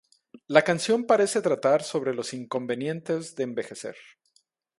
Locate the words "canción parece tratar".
0.63-1.83